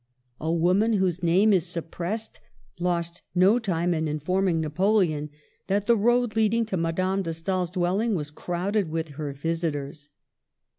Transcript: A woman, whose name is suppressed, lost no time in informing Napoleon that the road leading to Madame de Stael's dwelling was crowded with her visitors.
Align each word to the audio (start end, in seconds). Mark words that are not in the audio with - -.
A 0.39 0.51
woman, 0.51 0.93
whose 0.93 1.21
name 1.21 1.53
is 1.53 1.67
suppressed, 1.67 2.39
lost 2.79 3.21
no 3.35 3.59
time 3.59 3.93
in 3.93 4.07
informing 4.07 4.59
Napoleon 4.59 5.29
that 5.67 5.85
the 5.85 5.95
road 5.95 6.35
leading 6.35 6.65
to 6.65 6.75
Madame 6.75 7.21
de 7.21 7.31
Stael's 7.35 7.69
dwelling 7.69 8.15
was 8.15 8.31
crowded 8.31 8.89
with 8.89 9.09
her 9.09 9.31
visitors. 9.31 10.09